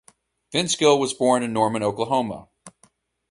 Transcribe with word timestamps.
Vince 0.51 0.75
Gill 0.75 0.97
was 0.99 1.13
born 1.13 1.43
in 1.43 1.53
Norman, 1.53 1.83
Oklahoma. 1.83 2.47